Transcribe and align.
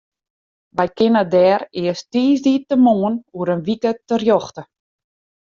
Wy 0.77 0.87
kinne 0.97 1.23
dêr 1.33 1.61
earst 1.81 2.05
tiisdeitemoarn 2.11 3.15
oer 3.37 3.47
in 3.55 3.65
wike 3.67 3.91
terjochte. 4.07 4.61